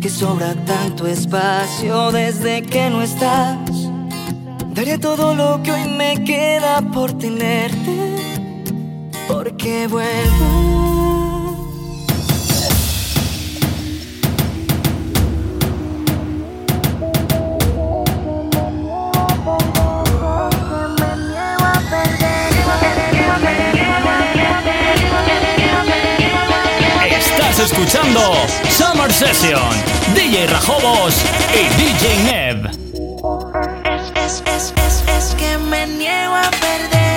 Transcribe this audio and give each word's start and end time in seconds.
que 0.00 0.10
sobra 0.10 0.54
tanto 0.64 1.06
espacio 1.06 2.12
desde 2.12 2.62
que 2.62 2.90
no 2.90 3.02
estás. 3.02 3.58
Daré 4.74 4.98
todo 4.98 5.34
lo 5.34 5.62
que 5.62 5.72
hoy 5.72 5.88
me 5.88 6.22
queda 6.24 6.80
por 6.92 7.12
tenerte, 7.12 8.16
porque 9.26 9.88
vuelvo. 9.88 10.77
Escuchando 27.78 28.20
Summer 28.70 29.12
Session, 29.12 29.70
DJ 30.14 30.48
Rajobos 30.48 31.14
y 31.54 31.68
DJ 31.80 32.24
Neb. 32.24 32.66
Es, 33.84 34.42
es, 34.42 34.42
es, 34.46 34.74
es, 34.84 35.04
es 35.08 35.34
que 35.36 35.58
me 35.58 35.86
niego 35.86 36.34
a 36.34 36.50
perder. 36.50 37.07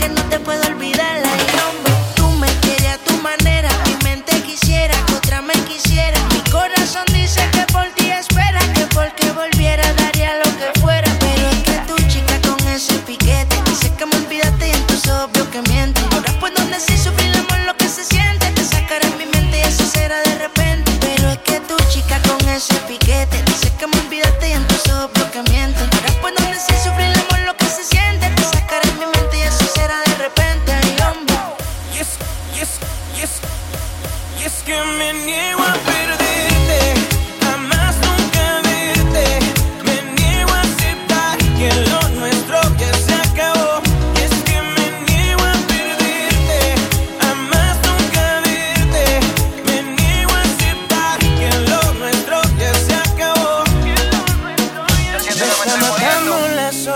que 0.00 0.08
no 0.08 0.22
te 0.30 0.38
puedo 0.40 0.69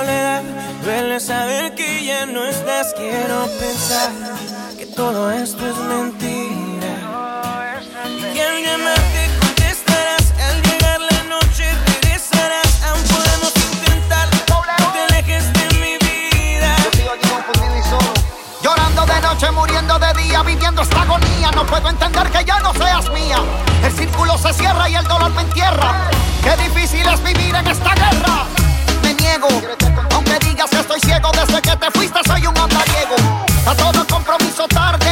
soledad. 0.05 0.43
Duele 0.83 1.21
saber 1.21 1.75
que 1.75 2.05
ya 2.05 2.27
no 2.27 2.45
estás. 2.45 2.95
Quiero 2.95 3.47
pensar 3.61 4.11
que 4.79 4.87
todo 4.87 5.31
esto 5.31 5.67
es 5.67 5.77
mentira. 5.77 6.93
Y 8.35 8.39
al 8.39 8.63
llamarte 8.63 9.31
contestarás, 9.41 10.27
al 10.49 10.63
llegar 10.63 11.01
la 11.01 11.23
noche 11.35 11.65
regresarás. 11.87 12.83
Aún 12.89 13.03
podemos 13.03 13.53
intentar 13.73 14.29
no 14.79 14.93
te 14.93 15.01
alejes 15.09 15.53
de 15.53 15.67
mi 15.81 15.95
vida. 16.07 16.77
Llorando 18.63 19.07
de 19.07 19.21
noche, 19.21 19.51
muriendo 19.53 19.99
de 19.99 20.13
día, 20.23 20.43
viviendo 20.43 20.83
esta 20.83 21.03
agonía. 21.03 21.51
No 21.55 21.65
puedo 21.67 21.89
entender 21.89 22.29
que 22.31 22.45
ya 22.45 22.59
no 22.61 22.75
seas 22.75 23.09
mía. 23.11 23.39
El 23.83 23.93
círculo 23.93 24.37
se 24.39 24.53
cierra 24.53 24.89
y 24.89 24.97
el 24.97 25.05
dolor 25.05 25.31
me 25.33 25.43
entierra. 25.43 26.11
Qué 26.43 26.63
difícil 26.63 27.07
es 27.09 27.23
vivir 27.23 27.55
en 27.55 27.67
esta 27.67 27.95
guerra 27.95 28.64
niego. 29.25 29.49
Aunque 30.15 30.39
digas 30.47 30.71
que 30.71 30.81
estoy 30.81 31.01
ciego, 31.01 31.31
desde 31.33 31.61
que 31.63 31.77
te 31.77 31.91
fuiste 31.91 32.21
soy 32.27 32.47
un 32.47 32.57
andariego. 32.57 33.17
A 33.67 33.75
todo 33.75 34.07
compromiso 34.07 34.67
tarde 34.69 35.04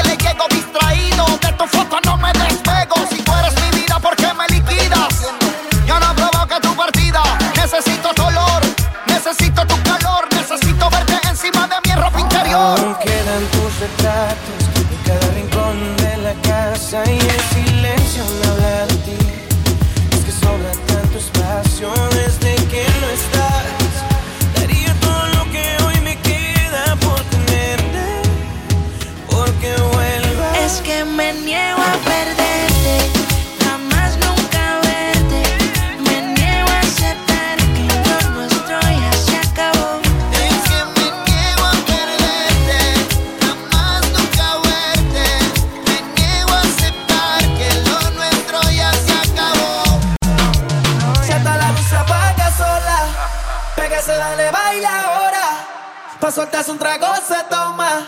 se 57.01 57.43
toma. 57.49 58.07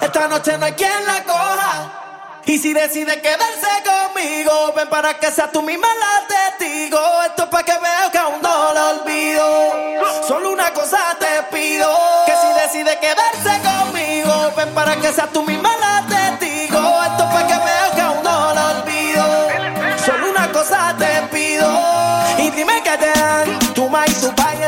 Esta 0.00 0.28
noche 0.28 0.58
no 0.58 0.66
hay 0.66 0.72
quien 0.72 1.06
la 1.06 1.22
coja. 1.24 1.92
Y 2.44 2.58
si 2.58 2.72
decide 2.72 3.20
quedarse 3.20 3.68
conmigo, 3.84 4.72
ven 4.74 4.88
para 4.88 5.14
que 5.14 5.30
sea 5.30 5.50
tú 5.50 5.62
misma 5.62 5.88
la 5.88 6.26
testigo. 6.26 6.98
Esto 7.24 7.44
es 7.44 7.48
para 7.48 7.64
que 7.64 7.72
veas 7.72 8.10
que 8.10 8.18
aún 8.18 8.40
no 8.40 8.72
lo 8.72 8.90
olvido. 8.90 9.42
Solo 10.26 10.50
una 10.52 10.72
cosa 10.72 10.98
te 11.18 11.42
pido: 11.56 11.92
que 12.26 12.32
si 12.36 12.48
decide 12.62 12.98
quedarse 12.98 13.60
conmigo, 13.62 14.52
ven 14.56 14.74
para 14.74 14.96
que 14.96 15.12
sea 15.12 15.26
tú 15.26 15.42
misma 15.42 15.70
la 15.76 16.04
testigo. 16.08 17.02
Esto 17.02 17.24
es 17.24 17.34
para 17.34 17.46
que 17.46 17.54
veas 17.64 17.90
que 17.94 18.00
aún 18.00 18.22
no 18.22 18.54
lo 18.54 18.66
olvido. 18.78 19.48
Solo 20.04 20.30
una 20.30 20.52
cosa 20.52 20.94
te 20.98 21.22
pido: 21.32 21.68
y 22.38 22.50
dime 22.50 22.82
que 22.82 22.96
te 22.96 23.12
dan 23.12 23.58
tu 23.74 23.88
ma 23.88 24.04
y 24.06 24.12
tu 24.14 24.32
pay 24.34 24.62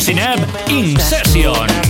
Sinep 0.00 0.70
In 0.70 0.98
Session. 0.98 1.89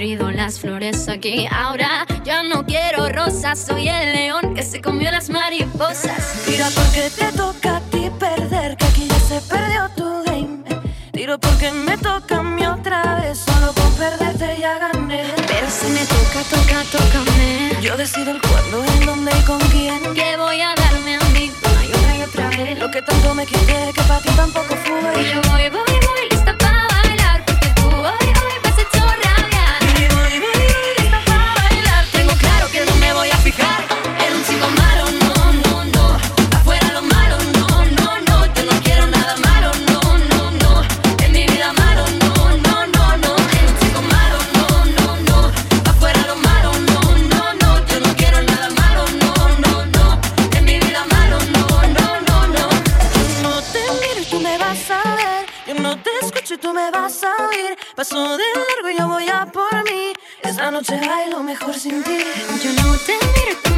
podrido 0.00 0.30
las 0.30 0.58
flores 0.58 1.10
aquí. 1.10 1.46
Ahora 1.52 2.06
ya 2.24 2.42
no 2.42 2.64
quiero 2.64 3.10
rosas, 3.10 3.58
soy 3.58 3.86
el 3.86 4.14
león 4.14 4.54
que 4.54 4.62
se 4.62 4.80
comió 4.80 5.10
las 5.10 5.28
mariposas. 5.28 6.42
Tira 6.46 6.68
porque 6.74 7.10
te 7.10 7.30
toca 7.36 7.76
a 7.76 7.80
ti 7.80 8.10
perder, 8.18 8.78
que 8.78 8.86
aquí 8.86 9.06
ya 9.06 9.20
se 9.20 9.42
perdió 9.42 9.90
tu 9.94 10.22
game. 10.24 10.64
Tiro 11.12 11.38
porque 11.38 11.70
me 11.70 11.98
toca 11.98 12.38
a 12.38 12.42
mí 12.42 12.64
otra 12.64 13.16
vez, 13.16 13.40
solo 13.40 13.74
con 13.74 13.92
perderte 13.96 14.56
ya 14.58 14.78
gané. 14.78 15.34
Pero 15.46 15.68
si 15.68 15.88
me 15.88 16.06
toca, 16.06 16.40
toca, 16.48 16.82
tócame. 16.90 17.76
Yo 17.82 17.94
decido 17.98 18.30
el 18.30 18.40
cuándo, 18.40 18.82
el 18.82 19.04
dónde 19.04 19.32
y 19.38 19.42
con 19.44 19.58
quién. 19.68 20.00
Que 20.14 20.34
voy 20.38 20.62
a 20.62 20.74
darme 20.76 21.16
a 21.16 21.24
mí 21.34 21.52
una 21.62 21.84
y 21.84 21.92
otra 21.92 22.16
y 22.16 22.22
otra 22.22 22.48
vez. 22.48 22.78
Lo 22.78 22.90
que 22.90 23.02
tanto 23.02 23.34
me 23.34 23.44
quité, 23.44 23.92
que 23.94 24.02
para 24.08 24.20
ti 24.20 24.30
tampoco 24.34 24.74
fue. 24.76 25.22
Y 25.22 25.34
yo 25.34 25.49
noche 60.80 60.98
bailo 61.06 61.42
mejor 61.42 61.74
sin 61.74 62.02
ti. 62.02 62.18
Yo 62.62 62.72
no 62.82 62.96
te 63.06 63.12
miro 63.12 63.69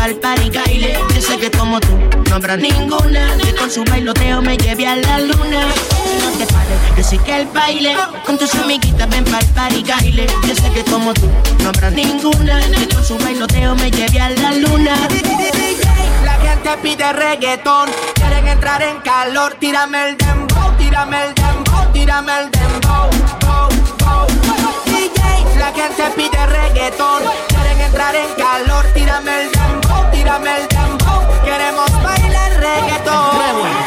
pa'l 0.00 0.50
yo 1.14 1.20
sé 1.20 1.36
que 1.36 1.50
como 1.50 1.78
tú, 1.78 1.98
no 2.30 2.36
habrá 2.36 2.56
ninguna, 2.56 3.36
que 3.36 3.54
con 3.54 3.70
su 3.70 3.84
bailoteo 3.84 4.40
me 4.40 4.56
lleve 4.56 4.86
a 4.86 4.96
la 4.96 5.20
luna, 5.20 5.60
no 6.22 6.30
te 6.38 6.46
pares, 6.46 6.78
que 6.96 7.02
sí 7.02 7.18
que 7.18 7.42
el 7.42 7.46
baile, 7.48 7.94
con 8.24 8.38
tus 8.38 8.54
amiguitas 8.54 9.08
ven 9.10 9.24
pa'l 9.24 9.44
party, 9.54 9.82
caile, 9.82 10.26
yo 10.46 10.54
sé 10.54 10.70
que 10.72 10.84
como 10.84 11.12
tú, 11.12 11.28
no 11.62 11.68
habrá 11.68 11.90
ninguna, 11.90 12.60
que 12.70 12.88
con 12.88 13.04
su 13.04 13.18
bailoteo 13.18 13.74
me 13.74 13.90
lleve 13.90 14.20
a 14.20 14.30
la 14.30 14.52
luna. 14.52 14.94
La 16.24 16.34
gente 16.38 16.70
pide 16.82 17.12
reggaetón, 17.12 17.90
quieren 18.14 18.48
entrar 18.48 18.82
en 18.82 19.00
calor. 19.00 19.56
Tírame 19.60 20.10
el 20.10 20.16
dembow, 20.16 20.72
tírame 20.78 21.24
el 21.24 21.34
dembow, 21.34 21.92
tírame 21.92 22.32
el 22.38 22.50
dembow. 22.50 23.10
bow, 23.40 23.68
bow. 23.98 24.49
La 25.60 25.74
gente 25.74 26.02
pide 26.16 26.46
reggaetón, 26.46 27.22
quieren 27.48 27.80
entrar 27.82 28.14
en 28.14 28.32
calor, 28.32 28.86
tírame 28.94 29.42
el 29.42 29.52
dembow, 29.52 30.10
tírame 30.10 30.56
el 30.56 30.68
dembow, 30.68 31.42
queremos 31.44 32.02
bailar 32.02 32.52
reggaetón. 32.52 33.79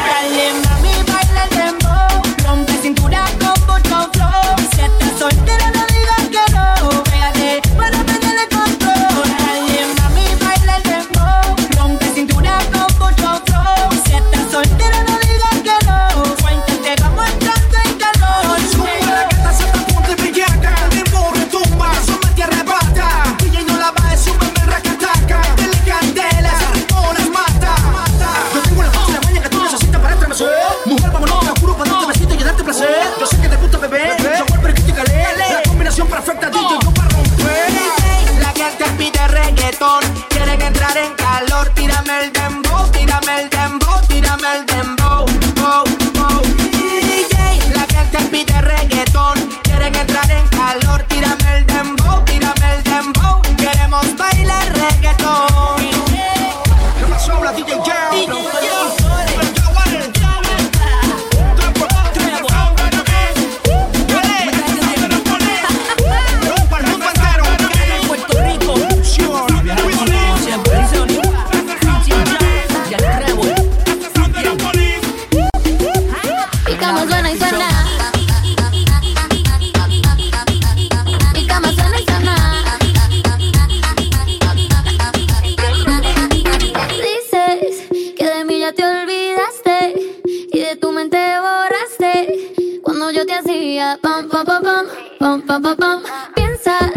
Hacía 93.74 93.98
pam, 94.00 94.28
pam, 94.28 94.44
pam, 94.46 94.62
pam, 94.62 94.86
pam, 95.18 95.42
pam, 95.42 95.62
pam, 95.62 95.76
pam. 95.76 96.02
Piensas 96.34 96.92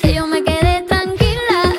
que 0.00 0.14
yo 0.14 0.26
me 0.26 0.42
quedé 0.42 0.82
tranquila 0.88 1.74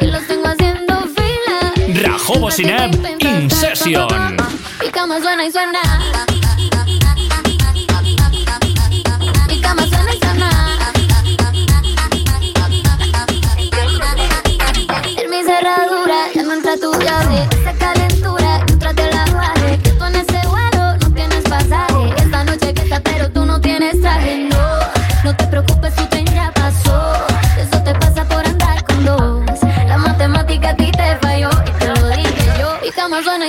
y 0.00 0.06
los 0.06 0.26
tengo 0.26 0.46
haciendo 0.46 0.94
fila. 1.16 2.02
Rajobo 2.02 2.50
Sineb 2.50 2.94
In 3.20 3.50
Session. 3.50 4.36
Mi 4.80 4.88
cama 4.90 5.20
suena 5.20 5.44
y 5.46 5.52
suena. 5.52 6.27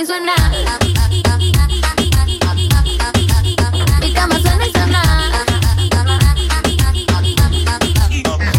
y 0.00 0.06
suena. 0.06 0.32
Mi 4.00 4.12
cama 4.12 4.38
suena 4.40 4.66
y 4.66 4.72
suena. 4.72 5.02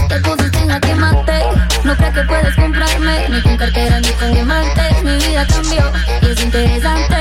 Te 0.07 0.19
pusiste 0.19 0.57
en 0.59 0.69
jaque 0.69 0.95
mate. 0.95 1.43
No 1.83 1.95
crees 1.95 2.13
que 2.13 2.23
puedes 2.23 2.55
comprarme 2.55 3.29
ni 3.29 3.41
con 3.41 3.57
cartera 3.57 3.99
ni 3.99 4.09
con 4.09 4.33
diamantes. 4.33 5.03
Mi 5.03 5.15
vida 5.17 5.47
cambió 5.47 5.91
y 6.21 6.25
es 6.27 6.43
interesante 6.43 7.15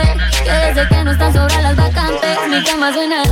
que 0.45 0.51
desde 0.51 0.89
que 0.89 1.05
no 1.05 1.13
están 1.13 1.33
sobre 1.33 1.63
las 1.63 1.77
vacantes, 1.77 2.39
mi 2.49 2.63
cama 2.65 2.93
suena 2.93 3.23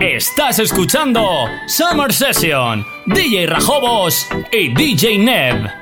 Estás 0.00 0.60
escuchando 0.60 1.48
Summer 1.66 2.12
Session, 2.12 2.86
DJ 3.06 3.48
Rajobos 3.48 4.28
y 4.52 4.68
DJ 4.68 5.18
Neb. 5.18 5.77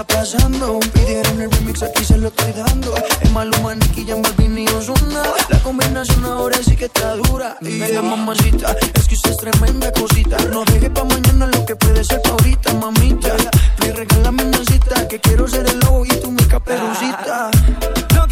está 0.00 0.16
pasando? 0.16 0.78
Pidieron 0.92 1.40
el 1.40 1.50
remix, 1.50 1.82
aquí 1.82 2.04
se 2.04 2.16
lo 2.18 2.28
estoy 2.28 2.52
dando. 2.52 2.94
Es 3.20 3.30
Maluma, 3.32 3.74
Nicky, 3.74 4.06
Jam, 4.06 4.22
Balvin 4.22 4.58
y 4.58 4.68
Ozuna. 4.68 5.22
La 5.48 5.58
combinación 5.60 6.24
ahora 6.24 6.58
sí 6.62 6.76
que 6.76 6.84
está 6.84 7.16
dura. 7.16 7.56
Y 7.60 7.70
me 7.70 7.90
da 7.90 8.02
mamacita, 8.02 8.76
es 8.94 9.08
que 9.08 9.14
usted 9.14 9.30
es 9.30 9.36
tremenda 9.38 9.92
cosita. 9.92 10.36
No 10.52 10.64
deje 10.64 10.90
pa' 10.90 11.04
mañana 11.04 11.46
lo 11.46 11.66
que 11.66 11.74
puede 11.74 12.04
ser 12.04 12.22
pa' 12.22 12.30
ahorita, 12.30 12.74
mamita. 12.74 13.34
Me 13.80 13.92
regala 13.92 14.30
mi 14.30 14.42
cita, 14.66 15.08
que 15.08 15.18
quiero 15.20 15.48
ser 15.48 15.66
el 15.66 15.80
lobo 15.80 16.04
y 16.04 16.10
tú 16.20 16.30
mi 16.30 16.44
caperucita. 16.44 17.50
No, 18.14 18.28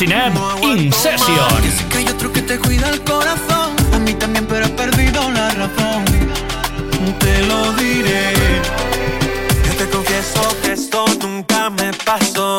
Sinan, 0.00 0.32
Incession. 0.62 1.62
Dice 1.62 1.84
que 1.90 1.98
hay 1.98 2.08
otro 2.08 2.32
que 2.32 2.40
te 2.40 2.58
cuida 2.58 2.88
el 2.88 3.02
corazón. 3.02 3.76
A 3.92 3.98
mí 3.98 4.14
también, 4.14 4.46
pero 4.46 4.64
he 4.64 4.68
perdido 4.70 5.30
la 5.30 5.50
razón. 5.50 6.06
Te 7.18 7.42
lo 7.42 7.70
diré. 7.74 8.32
Yo 9.66 9.72
te 9.76 9.90
confieso 9.90 10.40
que 10.62 10.72
esto 10.72 11.04
nunca 11.20 11.68
me 11.68 11.92
pasó 11.92 12.49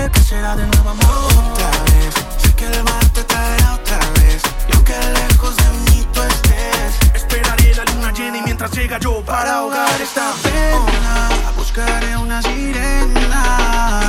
ver 0.00 0.10
qué 0.10 0.20
será 0.20 0.56
de 0.56 0.66
nuevo 0.66 0.90
amor. 0.90 1.52
Otra 1.52 1.70
vez, 1.84 2.14
sé 2.42 2.52
que 2.54 2.66
el 2.66 2.84
mar 2.84 3.04
te 3.14 3.22
traerá 3.24 3.74
otra 3.74 3.98
vez. 4.20 4.42
Y 4.68 4.74
aunque 4.74 4.94
lejos 5.20 5.56
de 5.56 5.68
mí 5.84 6.06
tú 6.12 6.20
estés, 6.22 6.90
esperaré 7.14 7.74
la 7.74 7.84
luna 7.84 8.12
llena 8.12 8.38
y 8.38 8.42
mientras 8.42 8.70
llega 8.72 8.98
yo 8.98 9.22
para 9.24 9.58
ahogar 9.58 10.00
esta 10.00 10.32
pena. 10.42 11.28
Buscaré 11.56 12.16
una 12.16 12.42
sirena. 12.42 13.42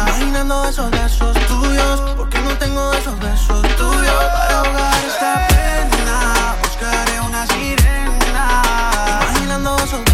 Imaginando 0.08 0.66
esos 0.70 0.90
besos 0.92 1.34
tuyos, 1.48 2.02
porque 2.18 2.40
no 2.40 2.52
tengo 2.58 2.94
esos 2.94 3.18
besos 3.20 3.62
tuyos 3.76 4.24
para 4.36 4.60
ahogar 4.60 5.00
esta 5.12 5.48
pena. 5.48 6.56
Buscaré 6.64 7.20
una 7.22 7.46
sirena. 7.48 8.44
Imaginando 9.32 9.78
esos 9.86 10.07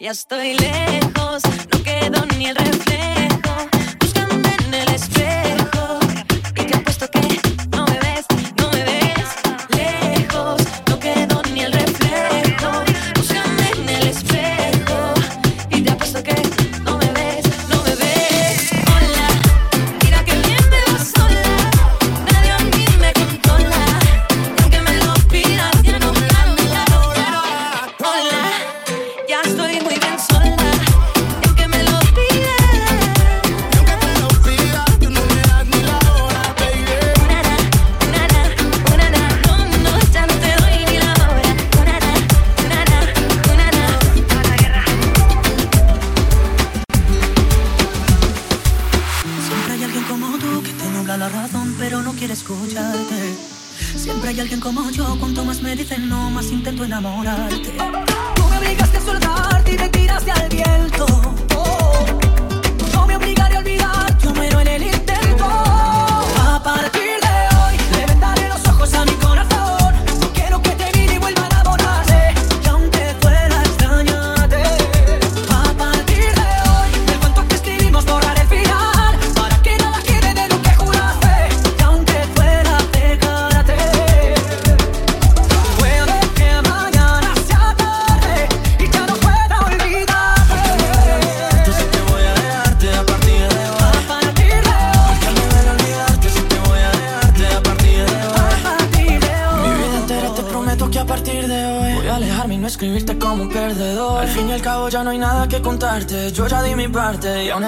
ya 0.00 0.10
estoy 0.10 0.54
lejos, 0.54 1.42
no 1.72 1.82
quedó 1.84 2.26
ni 2.36 2.46
el 2.46 2.56
reflejo, 2.56 3.68
buscándome 4.00 4.56
en 4.66 4.74
el 4.74 4.88
espejo. 4.88 6.09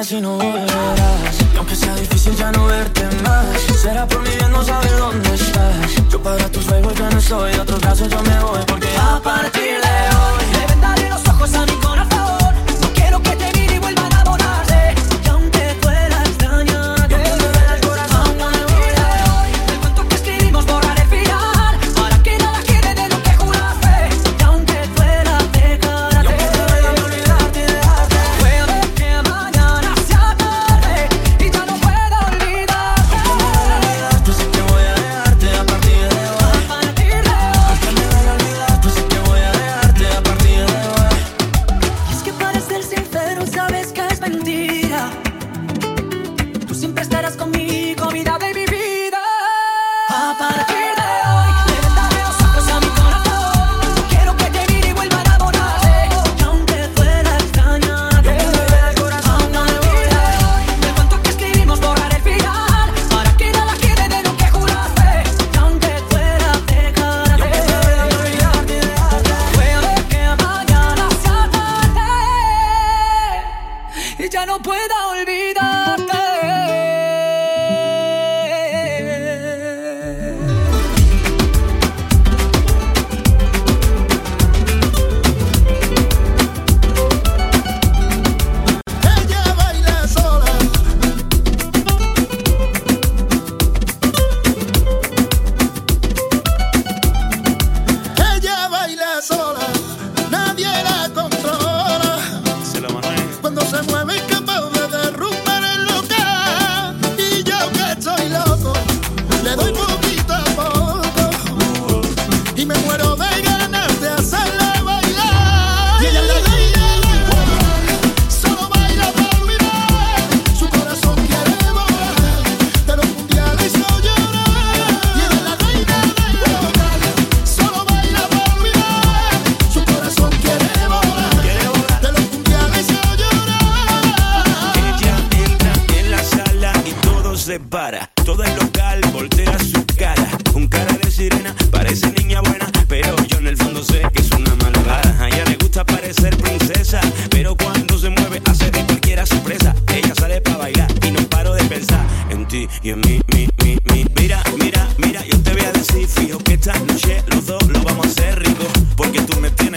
imagino 0.02 0.41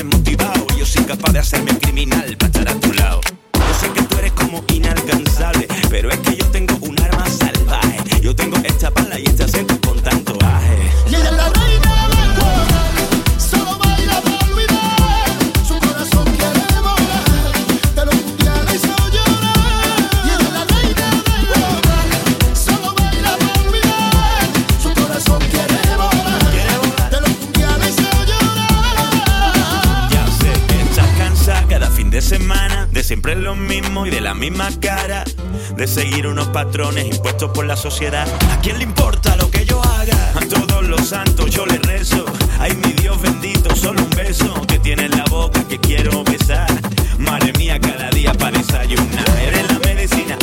motivado. 0.07 0.65
Yo 0.77 0.85
soy 0.85 1.03
capaz 1.03 1.31
de 1.33 1.39
hacerme 1.39 1.77
criminal 1.79 2.35
para 2.37 2.47
estar 2.47 2.69
a 2.69 2.79
tu 2.79 2.93
lado. 2.93 3.21
cara 34.79 35.23
de 35.75 35.87
seguir 35.87 36.27
unos 36.27 36.47
patrones 36.47 37.05
impuestos 37.05 37.51
por 37.51 37.65
la 37.65 37.75
sociedad. 37.75 38.25
¿A 38.51 38.59
quién 38.61 38.77
le 38.77 38.83
importa 38.83 39.35
lo 39.35 39.51
que 39.51 39.65
yo 39.65 39.81
haga? 39.83 40.31
A 40.35 40.39
todos 40.47 40.87
los 40.87 41.09
santos 41.09 41.49
yo 41.51 41.65
le 41.65 41.77
rezo. 41.79 42.25
Ay, 42.59 42.73
mi 42.75 42.93
Dios 42.93 43.21
bendito, 43.21 43.75
solo 43.75 44.01
un 44.01 44.09
beso 44.11 44.53
que 44.67 44.79
tiene 44.79 45.05
en 45.05 45.11
la 45.11 45.25
boca 45.25 45.67
que 45.67 45.77
quiero 45.79 46.23
besar. 46.23 46.67
Madre 47.17 47.51
mía, 47.53 47.79
cada 47.79 48.09
día 48.09 48.33
para 48.33 48.57
desayunar. 48.57 49.29
Eres 49.41 49.71
la 49.71 49.79
medicina 49.79 50.37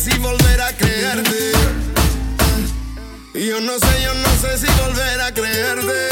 si 0.00 0.16
volver 0.18 0.60
a 0.62 0.72
creerte. 0.72 1.52
Yo 3.34 3.60
no 3.60 3.78
sé, 3.78 4.02
yo 4.02 4.14
no 4.14 4.30
sé 4.40 4.56
si 4.56 4.66
volver 4.80 5.20
a 5.20 5.34
creerte. 5.34 6.09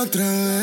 Tenerla 0.00 0.02
otra 0.02 0.30
vez. 0.30 0.59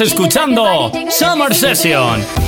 Escuchando 0.00 0.90
Summer 1.08 1.54
Session. 1.54 2.43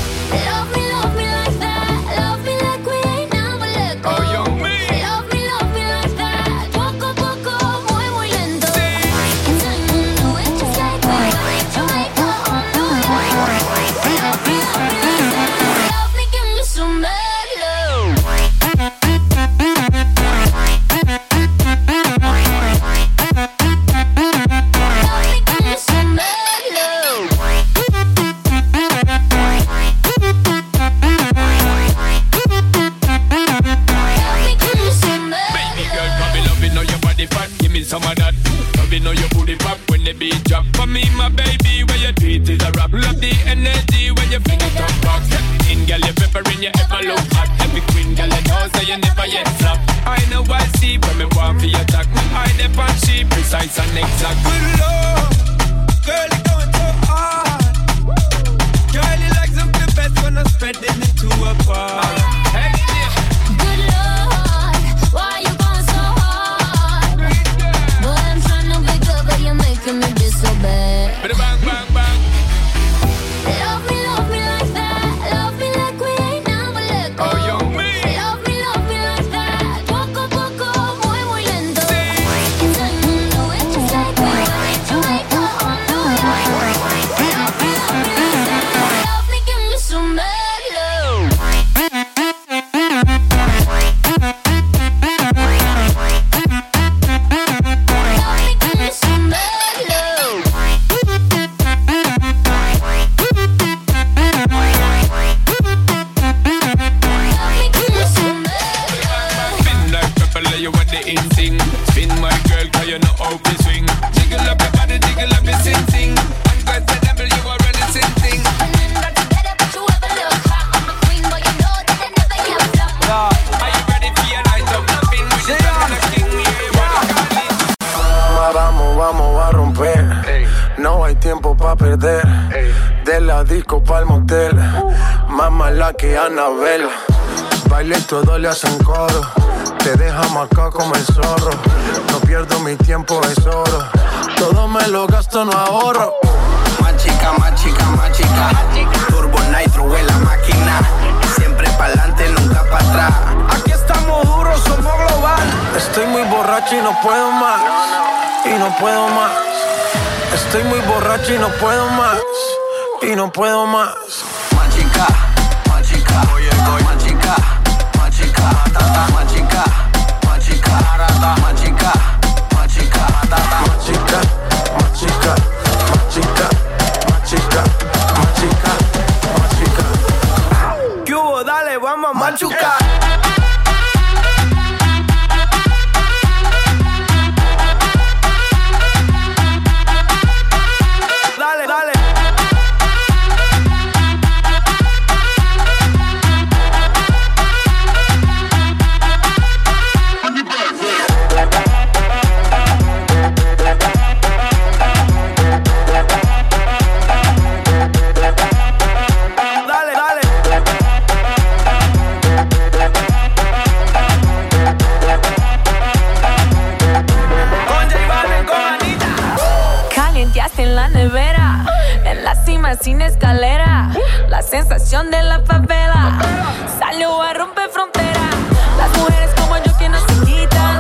rompe 227.35 227.63
fronteras. 227.73 228.35
Las 228.77 228.97
mujeres 228.99 229.31
como 229.37 229.57
yo 229.59 229.77
que 229.79 229.89
no 229.89 229.99
se 229.99 230.15
quitan, 230.27 230.79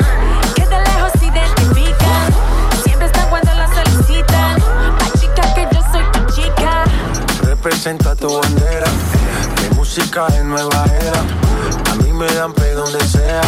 que 0.55 0.67
de 0.67 0.81
lejos 0.81 1.13
se 1.19 1.27
identifican. 1.27 2.35
Siempre 2.85 3.07
están 3.07 3.29
cuando 3.29 3.53
las 3.55 3.71
solicitan. 3.71 4.57
Hay 5.01 5.11
chicas 5.21 5.53
que 5.55 5.69
yo 5.73 5.81
soy 5.93 6.05
tu 6.13 6.33
chica. 6.35 6.85
Representa 7.43 8.15
tu 8.15 8.41
bandera. 8.41 8.87
Mi 9.63 9.77
música 9.77 10.27
es 10.29 10.45
nueva 10.45 10.85
era. 11.01 11.21
A 11.91 11.95
mí 12.03 12.13
me 12.13 12.27
dan 12.27 12.53
pe 12.53 12.73
donde 12.73 13.01
sea. 13.07 13.41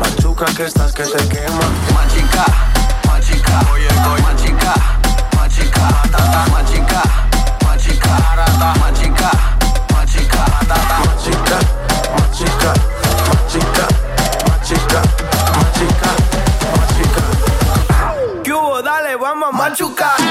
Machuca 0.00 0.46
que 0.56 0.64
estás 0.64 0.92
que 0.92 1.04
te 1.04 1.28
quema. 1.28 1.66
Machica, 1.94 2.44
machica, 3.06 3.60
oye, 3.72 3.88
oye. 4.12 4.22
Machica, 4.22 4.74
machica, 5.36 6.02
tata, 6.10 6.46
machica, 6.50 7.02
machica, 7.64 8.34
rata, 8.36 8.74
machica, 8.80 9.30
machica, 9.94 10.44
machica 10.68 11.95
machica, 12.14 12.72
machica, 13.28 13.86
machica, 14.48 15.00
machica, 15.56 16.10
machica. 16.76 17.22
¿Qué? 18.42 18.52
Dale, 18.84 19.16
vamos 19.16 19.48
a 19.48 19.52
machucar. 19.52 20.25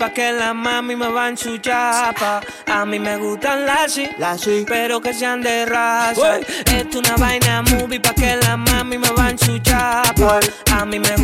pa' 0.00 0.14
que 0.14 0.32
la 0.32 0.54
mami 0.54 0.96
me 0.96 1.08
va 1.08 1.28
en 1.28 1.36
su 1.36 1.58
chapa. 1.58 2.40
A 2.66 2.86
mí 2.86 2.98
me 2.98 3.18
gustan 3.18 3.66
las 3.66 3.92
sí, 3.92 4.08
las 4.16 4.48
pero 4.66 4.98
que 4.98 5.12
sean 5.12 5.42
de 5.42 5.66
raza. 5.66 6.38
Esto 6.38 7.00
es 7.00 7.08
una 7.08 7.16
vaina 7.16 7.62
movie 7.70 8.00
pa' 8.00 8.14
que 8.14 8.36
la 8.36 8.56
mami 8.56 8.96
me 8.96 9.10
va 9.10 9.28
en 9.28 9.38
su 9.38 9.58
chapa. 9.58 10.40
A 10.72 10.86
mí 10.86 10.98
me 10.98 11.14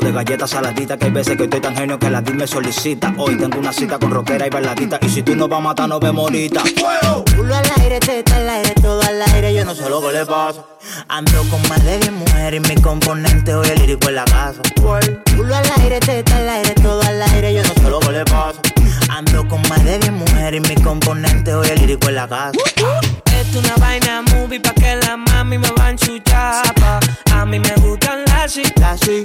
de 0.00 0.12
galletas 0.12 0.50
saladitas. 0.50 0.98
Que 0.98 1.06
hay 1.06 1.10
veces 1.10 1.36
que 1.36 1.44
estoy 1.44 1.60
tan 1.60 1.76
genio 1.76 1.98
que 1.98 2.10
la 2.10 2.20
DIL 2.20 2.36
me 2.36 2.46
solicita. 2.46 3.14
Hoy 3.16 3.36
tengo 3.36 3.58
una 3.58 3.72
cita 3.72 3.98
con 3.98 4.10
rockera 4.10 4.46
y 4.46 4.50
bailadita. 4.50 4.98
Y 5.02 5.08
si 5.08 5.22
tú 5.22 5.36
no 5.36 5.48
vas 5.48 5.58
a 5.58 5.62
matar, 5.62 5.88
nos 5.88 6.00
vemos 6.00 6.24
ahorita. 6.24 6.62
Culo 7.36 7.54
al 7.54 7.64
aire, 7.80 8.00
teta 8.00 8.36
al 8.36 8.48
aire, 8.48 8.74
todo 8.80 9.02
al 9.02 9.22
aire, 9.34 9.54
yo 9.54 9.64
no 9.64 9.74
sé 9.74 9.88
lo 9.88 10.00
que 10.00 10.12
le 10.12 10.26
pasa. 10.26 10.64
Ando 11.08 11.42
con 11.50 11.62
más 11.68 11.84
de 11.84 11.98
10 11.98 12.12
mujeres 12.12 12.62
y 12.64 12.68
mi 12.68 12.80
componente 12.80 13.54
hoy 13.54 13.68
el 13.68 13.78
lírico 13.80 14.08
en 14.08 14.14
la 14.16 14.24
casa. 14.24 14.60
Culo 14.76 15.54
al 15.54 15.70
aire, 15.82 16.00
teta 16.00 16.36
al 16.36 16.48
aire, 16.48 16.74
todo 16.74 17.02
al 17.02 17.22
aire, 17.22 17.54
yo 17.54 17.62
no 17.62 17.74
sé 17.74 17.90
lo 17.90 18.00
que 18.00 18.12
le 18.12 18.24
pasa. 18.24 18.60
Ando 19.08 19.46
con 19.48 19.62
más 19.68 19.84
de 19.84 19.98
10 19.98 20.12
mujeres 20.12 20.62
y 20.64 20.68
mi 20.68 20.82
componente 20.82 21.54
hoy 21.54 21.68
el 21.68 21.80
lírico 21.80 22.08
en 22.08 22.14
la 22.14 22.28
casa. 22.28 22.52
Es 23.50 23.56
una 23.56 23.74
vaina 23.78 24.22
movie 24.32 24.60
pa' 24.60 24.72
que 24.74 24.94
la 25.02 25.16
mami 25.16 25.58
me 25.58 25.68
van 25.72 25.96
chuchapa. 25.96 27.00
A 27.32 27.44
mí 27.44 27.58
me 27.58 27.74
gustan 27.82 28.24
las 28.26 28.52
sí, 28.52 28.62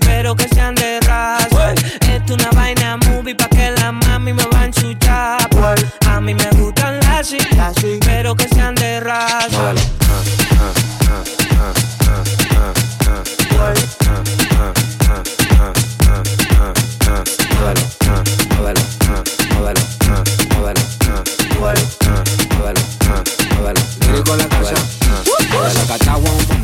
pero 0.03 0.35
que 0.35 0.47
sean 0.47 0.73
de 0.73 0.99
raza. 1.01 1.73
Esto 2.11 2.33
es 2.33 2.41
una 2.41 2.49
vaina 2.49 2.97
movie 3.05 3.35
pa' 3.35 3.47
que 3.49 3.69
la 3.77 3.91
mami 3.91 4.33
me 4.33 4.43
van 4.47 4.71
chuchapa. 4.71 5.75
A 6.07 6.21
mí 6.21 6.33
me 6.33 6.49
gustan 6.59 6.99
las 7.01 7.27
sí, 7.27 7.37
pero 8.03 8.35
que 8.35 8.47
sean 8.47 8.73
de 8.73 8.99
raza. 8.99 9.73
Lírico 9.73 11.94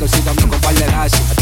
Un 0.02 0.06
montecito, 0.06 0.30
ando 0.30 0.48
con 0.48 0.60
par 0.60 0.74
de. 0.74 1.41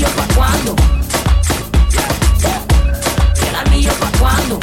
¿Y 0.00 0.02
anillo 0.02 0.16
pa' 0.16 0.34
cuándo? 0.34 0.76
¿Y 3.36 3.46
el 3.46 3.54
anillo 3.54 3.92
pa' 4.00 4.10
cuándo? 4.18 4.58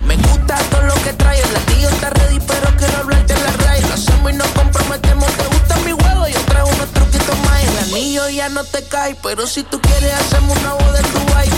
Me 0.00 0.16
gusta 0.16 0.56
todo 0.72 0.82
lo 0.82 0.94
que 0.94 1.12
trae, 1.12 1.40
el 1.40 1.56
anillo 1.56 1.88
está 1.90 2.10
ready, 2.10 2.40
pero 2.40 2.76
quiero 2.76 2.98
hablarte 2.98 3.32
de 3.32 3.44
la 3.44 3.52
raíz. 3.58 3.86
Lo 3.86 3.94
hacemos 3.94 4.32
y 4.32 4.34
nos 4.34 4.48
comprometemos. 4.48 5.30
Te 5.30 5.46
gusta 5.46 5.76
mi 5.84 5.92
juego, 5.92 6.26
yo 6.26 6.40
traigo 6.46 6.68
unos 6.68 6.88
truquitos 6.88 7.38
más. 7.46 7.62
El 7.62 7.78
anillo 7.78 8.28
ya 8.28 8.48
no 8.48 8.64
te 8.64 8.82
cae, 8.82 9.14
pero 9.22 9.46
si 9.46 9.62
tú 9.62 9.80
quieres, 9.80 10.14
hacemos 10.14 10.58
una 10.58 10.72
boda 10.72 10.98
en 10.98 11.12
Dubai. 11.12 11.57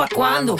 Pa' 0.00 0.08
cuándo? 0.14 0.56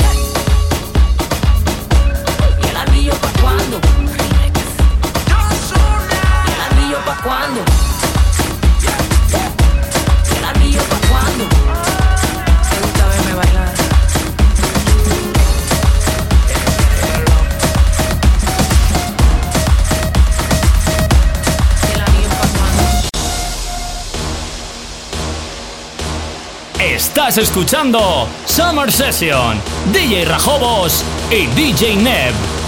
Estás 27.11 27.39
escuchando 27.39 28.29
Summer 28.47 28.93
Session, 28.93 29.61
DJ 29.93 30.27
Rajobos 30.27 31.05
y 31.33 31.49
DJ 31.49 31.97
Neb. 31.97 32.60